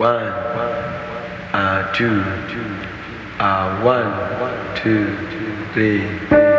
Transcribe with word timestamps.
One, 0.00 0.32
uh, 1.52 1.92
two, 1.92 2.22
uh, 3.38 3.82
one, 3.82 4.74
two, 4.74 5.14
three. 5.74 6.49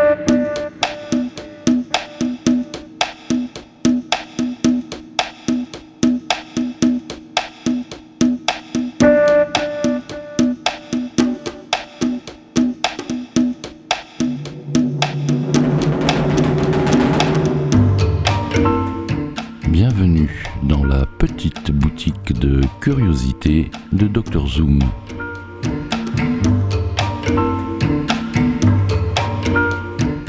Dr 24.11 24.45
Zoom. 24.45 24.79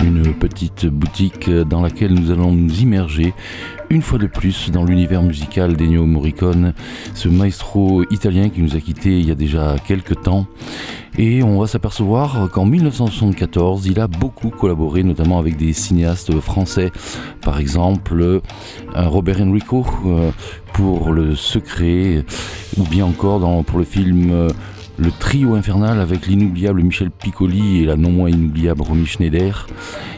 Une 0.04 0.34
petite 0.34 0.86
boutique 0.86 1.50
dans 1.50 1.82
laquelle 1.82 2.14
nous 2.14 2.30
allons 2.30 2.52
nous 2.52 2.80
immerger 2.80 3.34
une 3.90 4.00
fois 4.00 4.18
de 4.18 4.26
plus 4.26 4.70
dans 4.70 4.84
l'univers 4.84 5.22
musical 5.22 5.76
d'Ennio 5.76 6.06
Morricone, 6.06 6.72
ce 7.14 7.28
maestro 7.28 8.04
italien 8.10 8.48
qui 8.48 8.62
nous 8.62 8.74
a 8.74 8.80
quittés 8.80 9.18
il 9.18 9.28
y 9.28 9.30
a 9.30 9.34
déjà 9.34 9.76
quelques 9.86 10.22
temps. 10.22 10.46
Et 11.18 11.42
on 11.42 11.60
va 11.60 11.66
s'apercevoir 11.66 12.48
qu'en 12.50 12.64
1974, 12.64 13.86
il 13.86 14.00
a 14.00 14.06
beaucoup 14.06 14.48
collaboré, 14.48 15.02
notamment 15.02 15.38
avec 15.38 15.58
des 15.58 15.74
cinéastes 15.74 16.40
français, 16.40 16.90
par 17.42 17.60
exemple 17.60 18.40
Robert 18.94 19.42
Enrico 19.42 19.84
euh, 20.06 20.30
pour 20.72 21.12
Le 21.12 21.34
Secret, 21.34 22.24
ou 22.78 22.84
bien 22.84 23.06
encore 23.06 23.40
dans, 23.40 23.62
pour 23.62 23.78
le 23.78 23.84
film 23.84 24.30
euh, 24.30 24.48
Le 24.98 25.10
Trio 25.10 25.54
Infernal 25.54 26.00
avec 26.00 26.26
l'inoubliable 26.26 26.82
Michel 26.82 27.10
Piccoli 27.10 27.82
et 27.82 27.86
la 27.86 27.96
non 27.96 28.10
moins 28.10 28.28
inoubliable 28.30 28.82
Romy 28.82 29.06
Schneider. 29.06 29.66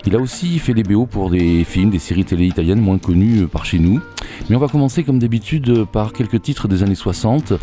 Il 0.07 0.15
a 0.17 0.19
aussi 0.19 0.59
fait 0.59 0.75
des 0.75 0.83
BO 0.83 1.07
pour 1.07 1.31
des 1.31 1.65
films, 1.65 1.91
des 1.91 1.99
séries 1.99 2.25
télé 2.25 2.47
italiennes 2.47 2.81
moins 2.81 2.99
connues 2.99 3.47
par 3.47 3.65
chez 3.65 3.79
nous. 3.79 4.01
Mais 4.49 4.57
on 4.57 4.59
va 4.59 4.69
commencer 4.69 5.05
comme 5.05 5.19
d'habitude 5.19 5.85
par 5.85 6.13
quelques 6.13 6.43
titres 6.43 6.69
des 6.69 6.83
années 6.83 6.95
60, 6.95 7.55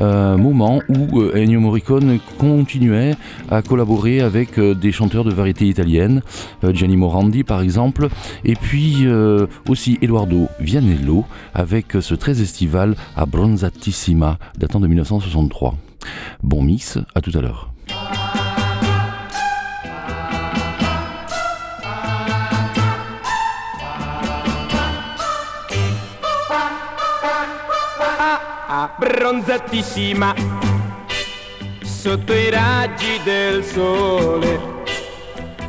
euh, 0.00 0.36
moment 0.36 0.80
où 0.88 1.20
euh, 1.20 1.36
Ennio 1.36 1.60
Morricone 1.60 2.18
continuait 2.38 3.14
à 3.50 3.62
collaborer 3.62 4.20
avec 4.20 4.58
euh, 4.58 4.74
des 4.74 4.90
chanteurs 4.90 5.24
de 5.24 5.30
variété 5.30 5.66
italienne, 5.66 6.22
euh, 6.64 6.72
Gianni 6.72 6.96
Morandi 6.96 7.44
par 7.44 7.60
exemple, 7.60 8.08
et 8.44 8.54
puis 8.54 9.06
euh, 9.06 9.46
aussi 9.68 9.98
Eduardo 10.02 10.48
Vianello 10.60 11.24
avec 11.54 11.92
ce 12.00 12.14
très 12.14 12.40
estival 12.40 12.96
à 13.16 13.26
Bronzatissima 13.26 14.38
datant 14.58 14.80
de 14.80 14.88
1963. 14.88 15.74
Bon 16.42 16.62
mix, 16.62 16.98
à 17.14 17.20
tout 17.20 17.32
à 17.34 17.40
l'heure. 17.40 17.70
abbronzatissima 28.66 30.34
sotto 31.82 32.32
i 32.34 32.50
raggi 32.50 33.20
del 33.22 33.64
sole. 33.64 34.72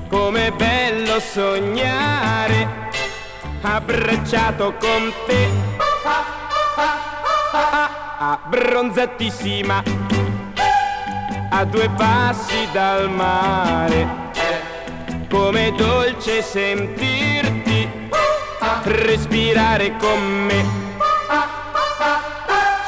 Com'è 0.10 0.52
bello 0.52 1.20
sognare 1.20 2.90
abbracciato 3.62 4.74
con 4.80 5.14
te. 5.28 5.48
Abbronzatissima 8.18 10.05
a 11.58 11.64
due 11.64 11.90
passi 11.96 12.68
dal 12.74 13.10
mare. 13.10 14.24
Com'è 15.30 15.72
dolce 15.72 16.42
sentirti 16.42 17.90
respirare 18.84 19.96
con 19.96 20.22
me 20.22 20.84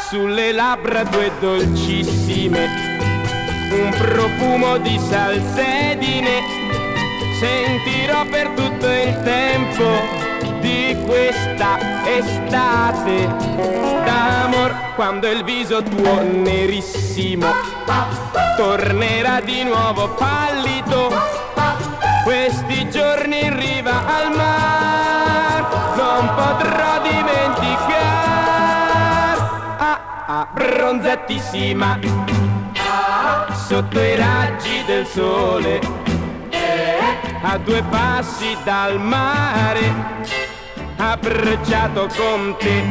sulle 0.09 0.51
labbra 0.51 1.03
due 1.03 1.31
dolcissime, 1.39 2.67
un 3.71 3.89
profumo 3.89 4.77
di 4.79 4.99
salsedine, 4.99 6.41
sentirò 7.39 8.25
per 8.25 8.49
tutto 8.49 8.89
il 8.89 9.21
tempo 9.23 9.85
di 10.59 10.97
questa 11.05 11.77
estate 12.17 13.27
d'amor 14.03 14.75
quando 14.95 15.29
il 15.29 15.43
viso 15.43 15.81
tuo 15.83 16.21
nerissimo 16.21 17.76
tornerà 18.57 19.39
di 19.41 19.63
nuovo 19.63 20.09
pallido 20.09 21.09
questi 22.23 22.89
giorni 22.89 23.45
in 23.45 23.57
riva 23.57 24.05
al 24.05 24.35
mar. 24.35 25.95
Non 25.95 26.27
potrò 26.35 27.01
dimenticare. 27.01 28.25
Abbronzatissima 30.27 31.99
sotto 33.53 33.99
i 33.99 34.15
raggi 34.15 34.83
del 34.85 35.05
sole. 35.05 35.79
A 37.41 37.57
due 37.57 37.83
passi 37.83 38.57
dal 38.63 38.99
mare. 38.99 40.15
Abbracciato 40.97 42.07
con 42.17 42.55
te 42.57 42.83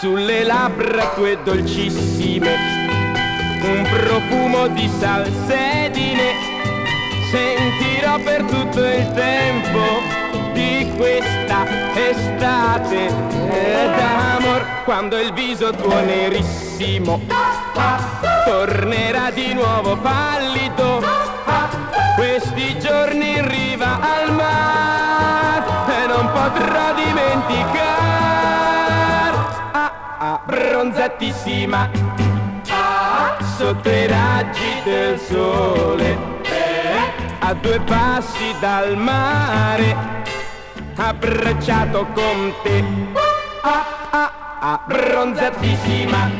sulle 0.00 0.44
labbra 0.44 1.08
tue 1.14 1.38
dolcissime, 1.42 2.54
un 3.62 3.82
profumo 3.82 4.68
di 4.68 4.88
salsedine, 4.98 6.32
sentirò 7.30 8.18
per 8.20 8.42
tutto 8.44 8.84
il 8.84 9.10
tempo 9.12 10.17
di 10.52 10.92
questa 10.96 11.66
estate. 11.94 13.12
D'amor, 13.96 14.64
quando 14.84 15.18
il 15.18 15.32
viso 15.32 15.70
tuo 15.72 16.00
nerissimo 16.00 17.20
tornerà 18.44 19.30
di 19.30 19.52
nuovo 19.54 19.96
pallido, 19.96 21.02
questi 22.16 22.78
giorni 22.78 23.36
in 23.38 23.48
riva 23.48 23.98
al 24.00 24.32
mare 24.32 25.64
e 26.02 26.06
non 26.06 26.30
potrò 26.32 26.94
dimenticare. 26.94 28.06
Abbronzatissima 30.20 31.90
sotto 33.56 33.90
i 33.90 34.06
raggi 34.06 34.82
del 34.84 35.18
sole 35.18 36.16
a 37.40 37.54
due 37.54 37.80
passi 37.80 38.54
dal 38.60 38.96
mare 38.96 40.17
abbracciato 40.98 42.06
con 42.12 42.52
te. 42.64 42.84
Abbronzatissima. 44.60 46.30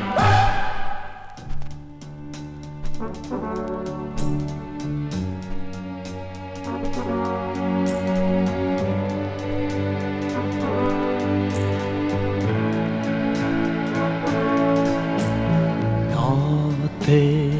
Notte 16.11 17.51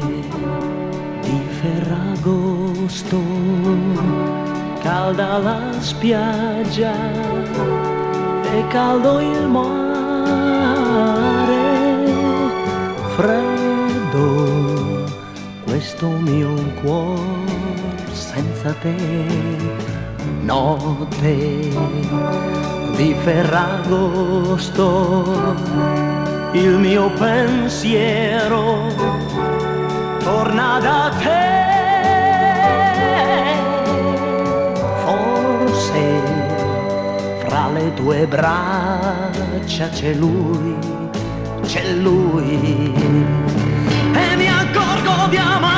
di 1.21 1.39
Ferragosto, 1.61 3.17
calda 5.09 5.39
la 5.39 5.59
spiaggia 5.79 6.93
e 8.43 8.67
caldo 8.67 9.19
il 9.19 9.47
mare, 9.47 9.73
freddo 13.15 15.05
questo 15.63 16.07
mio 16.09 16.53
cuore 16.81 17.57
senza 18.11 18.71
te, 18.81 18.95
notte 20.41 21.69
di 22.95 23.15
Ferragosto 23.23 24.67
il 26.53 26.77
mio 26.77 27.09
pensiero 27.13 28.93
torna 30.19 30.79
da 30.79 31.11
te. 31.17 31.58
Le 37.73 37.93
tue 37.93 38.25
braccia 38.25 39.89
c'è 39.89 40.13
lui, 40.13 40.75
c'è 41.61 41.93
lui. 41.93 42.93
E 44.13 44.35
mi 44.35 44.47
accorgo 44.47 45.29
di 45.29 45.37
amare. 45.37 45.68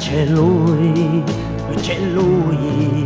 C'è 0.00 0.24
lui, 0.24 1.22
c'è 1.82 2.00
lui. 2.00 2.99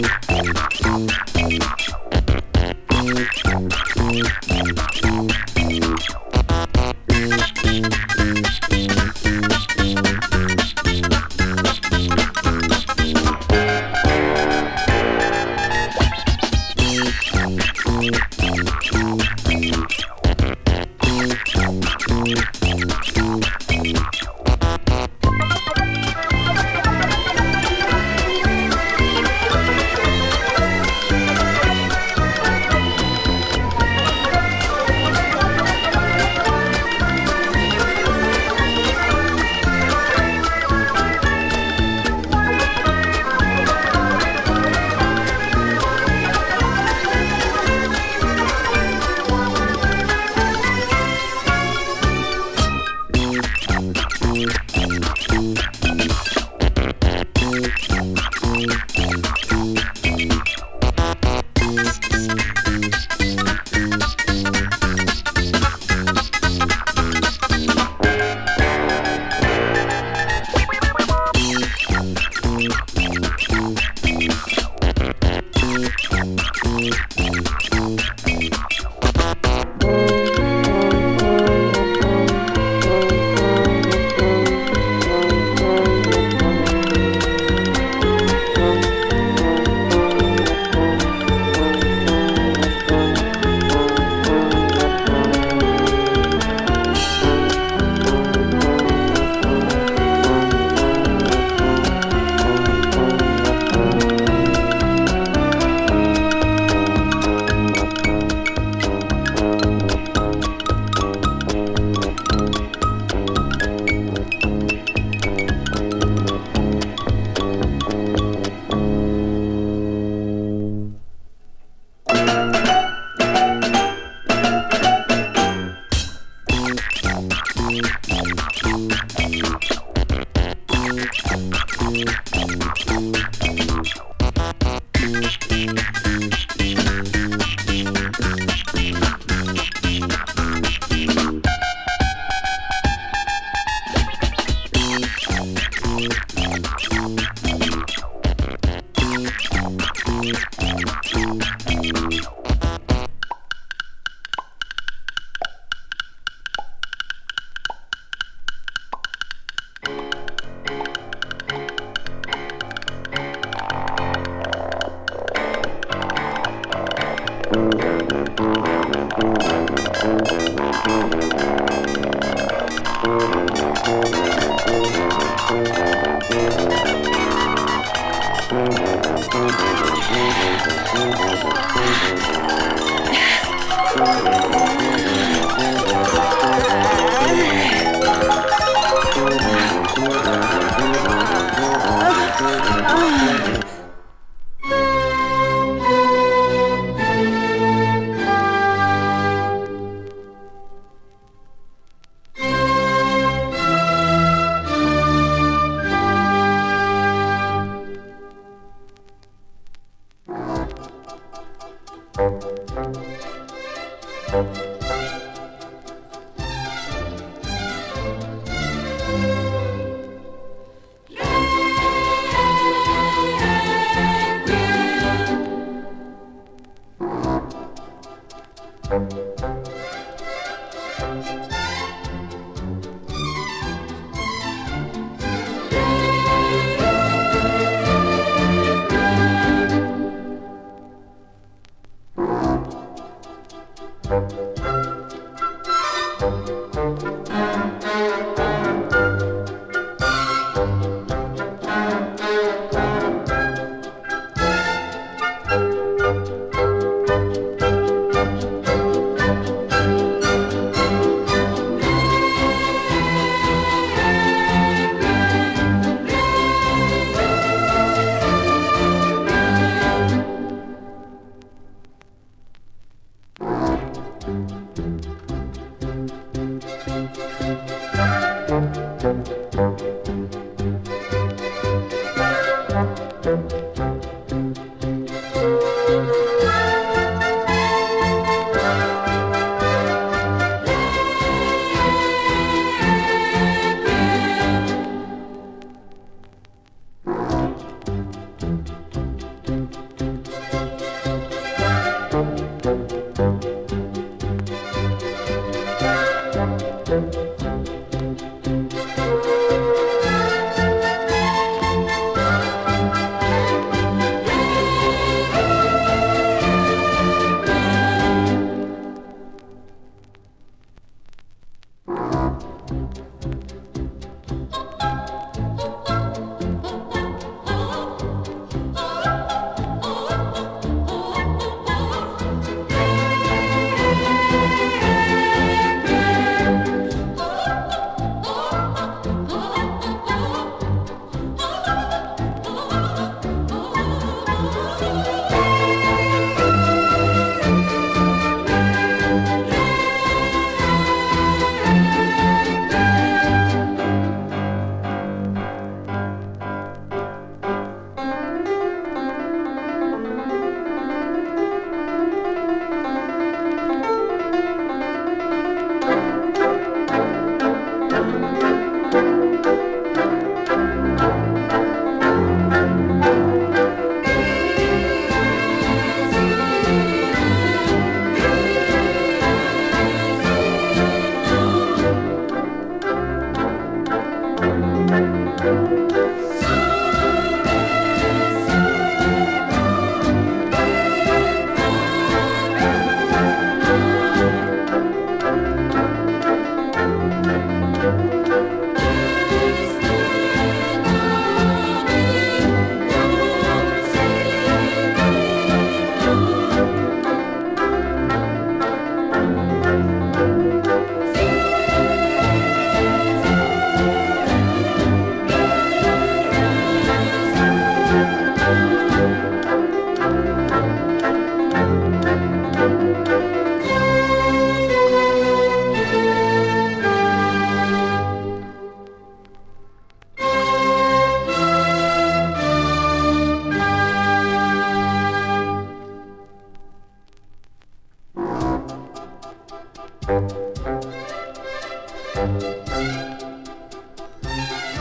Thank 0.00 1.88
you. 1.88 2.01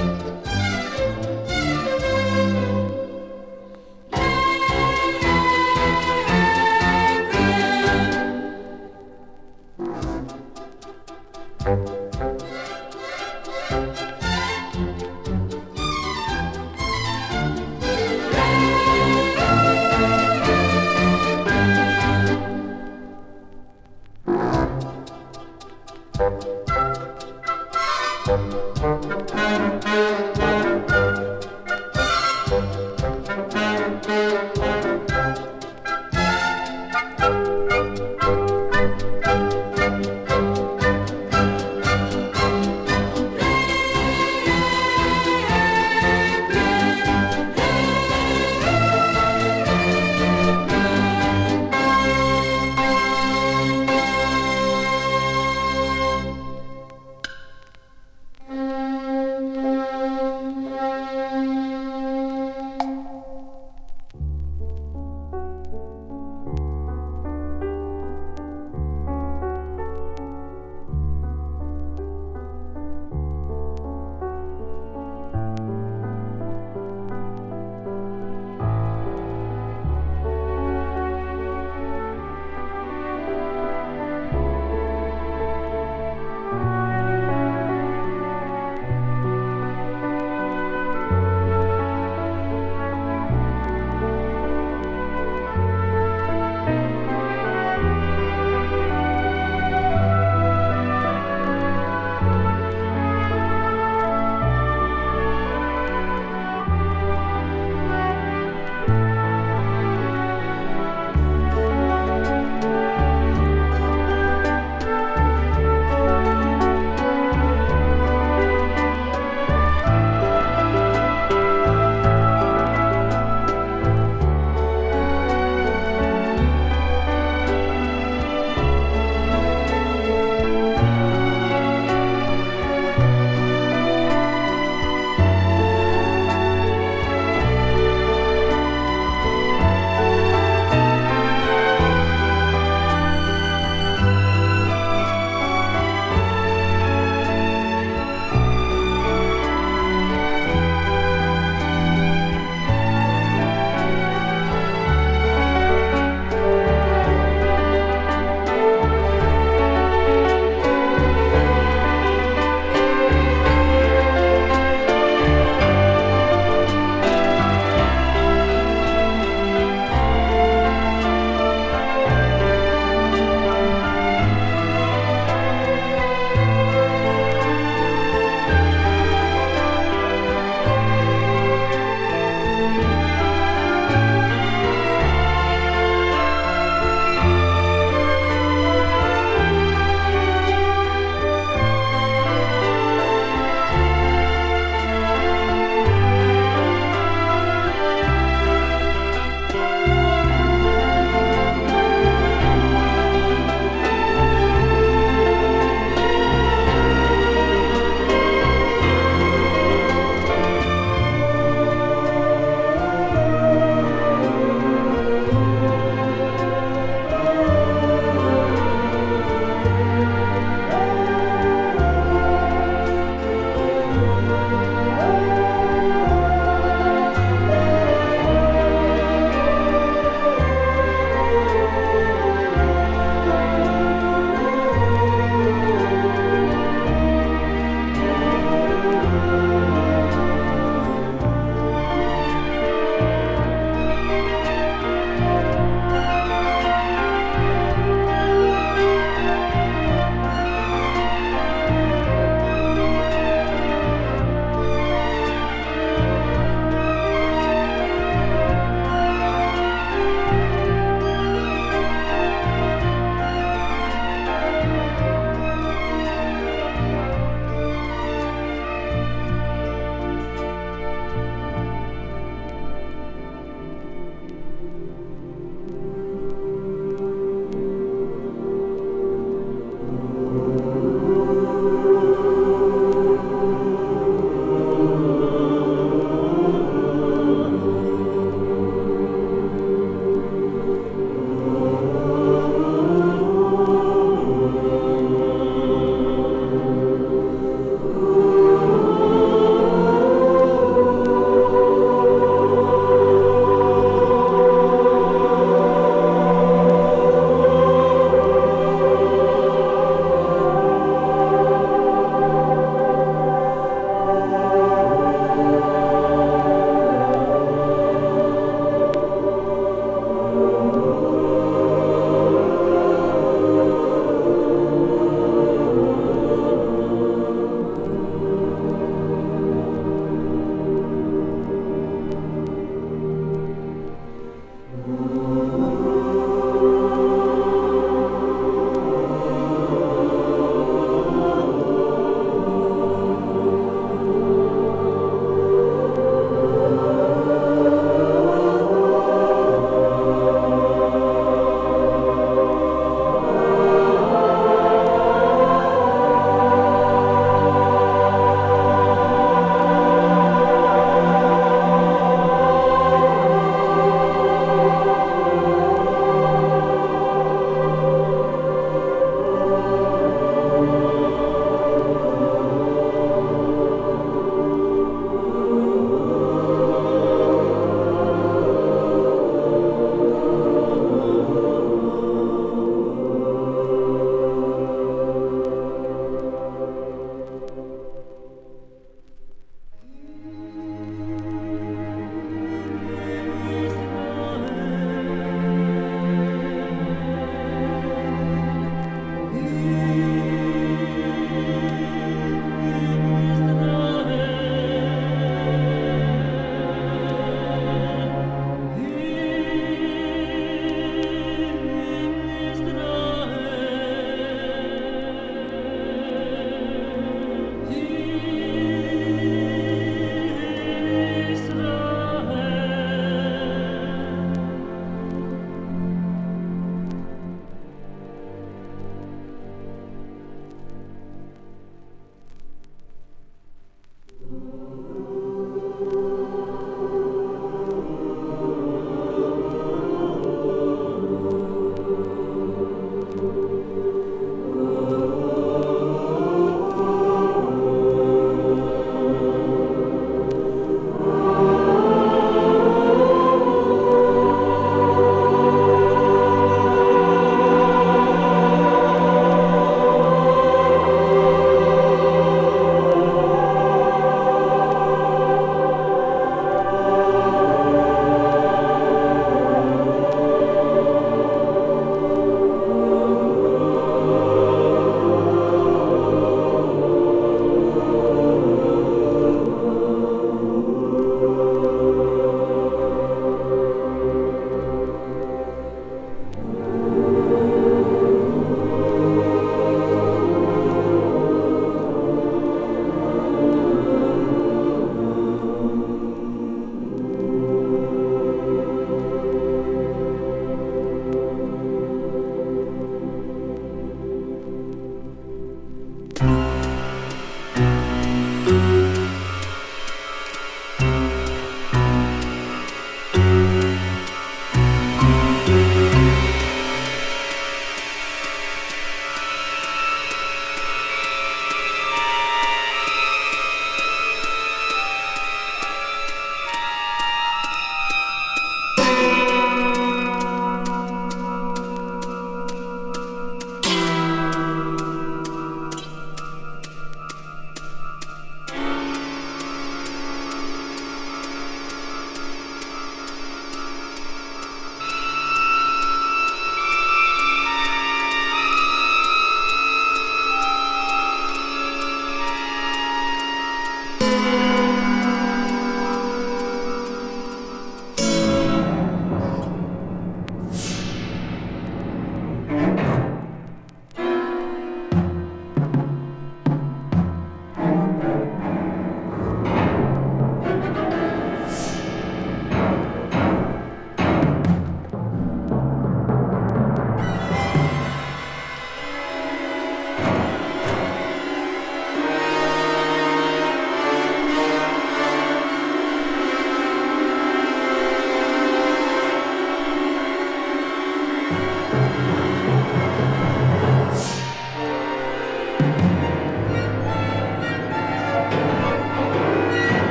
Música 0.00 0.39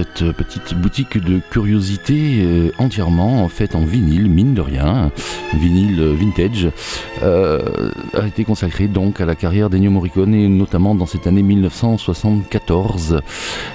cette 0.00 0.32
petite 0.32 0.72
boutique 0.72 1.18
de 1.18 1.40
curiosités 1.50 2.40
euh, 2.40 2.72
entièrement 2.78 3.46
faite 3.50 3.74
en 3.74 3.84
vinyle, 3.84 4.30
mine 4.30 4.54
de 4.54 4.62
rien, 4.62 5.10
vinyle 5.52 6.00
vintage, 6.14 6.68
euh, 7.22 7.90
a 8.14 8.26
été 8.26 8.44
consacrée 8.44 8.88
donc 8.88 9.20
à 9.20 9.26
la 9.26 9.34
carrière 9.34 9.68
d'Ennio 9.68 9.90
Morricone 9.90 10.34
et 10.34 10.48
notamment 10.48 10.94
dans 10.94 11.04
cette 11.04 11.26
année 11.26 11.42
1974. 11.42 13.20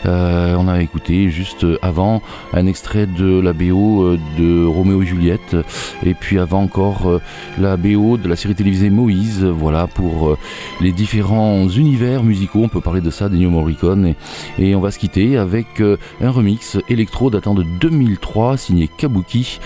Euh, 0.07 0.55
on 0.57 0.67
a 0.67 0.81
écouté 0.81 1.29
juste 1.29 1.63
avant 1.83 2.23
un 2.53 2.65
extrait 2.65 3.05
de 3.05 3.39
la 3.39 3.53
BO 3.53 4.17
de 4.39 4.65
Roméo 4.65 5.03
et 5.03 5.05
Juliette 5.05 5.55
et 6.03 6.15
puis 6.15 6.39
avant 6.39 6.63
encore 6.63 7.21
la 7.59 7.77
BO 7.77 8.17
de 8.17 8.27
la 8.27 8.35
série 8.35 8.55
télévisée 8.55 8.89
Moïse. 8.89 9.43
Voilà 9.43 9.85
pour 9.85 10.37
les 10.81 10.91
différents 10.91 11.69
univers 11.69 12.23
musicaux. 12.23 12.61
On 12.63 12.69
peut 12.69 12.81
parler 12.81 13.01
de 13.01 13.11
ça 13.11 13.29
d'Ennio 13.29 13.51
Morricone 13.51 14.15
et 14.57 14.73
on 14.73 14.81
va 14.81 14.89
se 14.89 14.97
quitter 14.97 15.37
avec 15.37 15.83
un 16.21 16.29
remix 16.29 16.77
électro 16.89 17.29
datant 17.29 17.53
de 17.53 17.63
2003 17.63 18.57
signé 18.57 18.87
Kabuki 18.87 19.59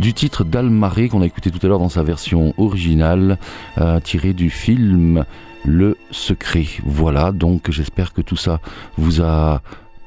du 0.00 0.12
titre 0.12 0.44
d'Almaré 0.44 1.08
qu'on 1.08 1.22
a 1.22 1.26
écouté 1.26 1.50
tout 1.50 1.64
à 1.64 1.68
l'heure 1.68 1.78
dans 1.78 1.88
sa 1.88 2.02
version 2.02 2.54
originale 2.58 3.38
euh, 3.78 4.00
tiré 4.00 4.32
du 4.32 4.50
film 4.50 5.24
Le 5.64 5.96
Secret. 6.10 6.66
Voilà, 6.84 7.32
donc 7.32 7.70
j'espère 7.70 8.12
que 8.12 8.22
tout 8.22 8.36
ça 8.36 8.60
vous 8.96 9.20
a 9.20 9.62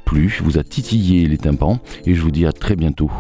plu, 0.06 0.40
vous 0.44 0.58
a 0.58 0.64
titillé 0.64 1.28
les 1.28 1.38
tympans 1.38 1.80
et 2.06 2.16
je 2.16 2.22
vous 2.22 2.32
dis 2.32 2.46
à 2.46 2.52
très 2.52 2.76
bientôt 2.76 3.12